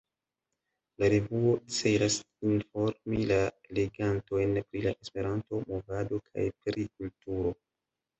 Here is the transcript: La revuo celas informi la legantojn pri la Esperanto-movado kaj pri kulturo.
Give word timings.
La 1.01 1.07
revuo 1.13 1.49
celas 1.73 2.15
informi 2.51 3.19
la 3.31 3.37
legantojn 3.79 4.57
pri 4.71 4.81
la 4.87 4.95
Esperanto-movado 5.05 6.21
kaj 6.31 6.47
pri 6.65 6.87
kulturo. 6.89 7.53